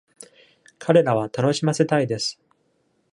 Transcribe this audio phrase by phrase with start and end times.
[0.79, 2.41] 彼らは楽しませたいです。